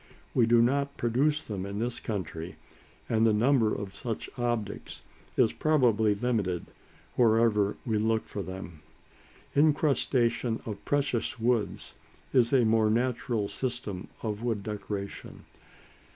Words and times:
We 0.33 0.47
do 0.47 0.63
not 0.63 0.97
produce 0.97 1.43
them 1.43 1.63
in 1.63 1.77
this 1.77 1.99
country; 1.99 2.55
and 3.07 3.23
the 3.23 3.33
number 3.33 3.71
of 3.71 3.93
such 3.93 4.31
objects 4.35 5.03
is 5.37 5.53
probably 5.53 6.15
limited 6.15 6.65
wherever 7.15 7.77
we 7.85 7.99
look 7.99 8.27
for 8.27 8.41
them. 8.41 8.81
Incrustation 9.55 10.59
of 10.65 10.83
precious 10.85 11.39
woods 11.39 11.93
is 12.33 12.51
a 12.51 12.65
more 12.65 12.89
natural 12.89 13.47
system 13.47 14.07
of 14.23 14.41
wood 14.41 14.63
decoration. 14.63 15.45